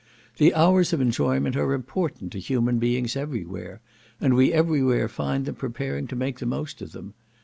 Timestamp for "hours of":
0.55-0.99